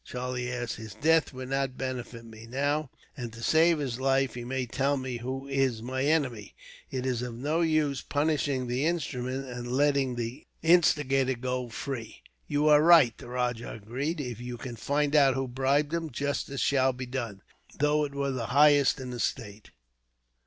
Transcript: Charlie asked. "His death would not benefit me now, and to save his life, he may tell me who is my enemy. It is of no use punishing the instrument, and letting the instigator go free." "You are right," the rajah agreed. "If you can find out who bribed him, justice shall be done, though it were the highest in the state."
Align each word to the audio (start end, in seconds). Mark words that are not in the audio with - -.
Charlie 0.03 0.51
asked. 0.51 0.77
"His 0.77 0.95
death 0.95 1.31
would 1.31 1.49
not 1.49 1.77
benefit 1.77 2.25
me 2.25 2.47
now, 2.47 2.89
and 3.15 3.31
to 3.33 3.43
save 3.43 3.77
his 3.77 3.99
life, 3.99 4.33
he 4.33 4.43
may 4.43 4.65
tell 4.65 4.97
me 4.97 5.17
who 5.17 5.45
is 5.47 5.83
my 5.83 6.03
enemy. 6.05 6.55
It 6.89 7.05
is 7.05 7.21
of 7.21 7.35
no 7.35 7.61
use 7.61 8.01
punishing 8.01 8.65
the 8.65 8.87
instrument, 8.87 9.45
and 9.45 9.71
letting 9.71 10.15
the 10.15 10.47
instigator 10.63 11.35
go 11.35 11.69
free." 11.69 12.23
"You 12.47 12.67
are 12.67 12.81
right," 12.81 13.15
the 13.15 13.27
rajah 13.29 13.73
agreed. 13.73 14.19
"If 14.19 14.41
you 14.41 14.57
can 14.57 14.75
find 14.75 15.15
out 15.15 15.35
who 15.35 15.47
bribed 15.47 15.93
him, 15.93 16.09
justice 16.09 16.61
shall 16.61 16.93
be 16.93 17.05
done, 17.05 17.43
though 17.77 18.03
it 18.03 18.15
were 18.15 18.31
the 18.31 18.47
highest 18.47 18.99
in 18.99 19.11
the 19.11 19.19
state." 19.19 19.69